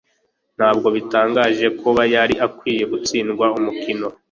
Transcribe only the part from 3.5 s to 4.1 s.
umukino